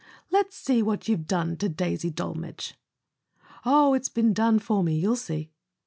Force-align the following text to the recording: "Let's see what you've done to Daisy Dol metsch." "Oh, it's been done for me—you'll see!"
"Let's 0.31 0.55
see 0.57 0.81
what 0.81 1.07
you've 1.07 1.27
done 1.27 1.57
to 1.57 1.69
Daisy 1.69 2.09
Dol 2.09 2.33
metsch." 2.33 2.73
"Oh, 3.63 3.93
it's 3.93 4.09
been 4.09 4.33
done 4.33 4.57
for 4.57 4.83
me—you'll 4.83 5.15
see!" 5.15 5.51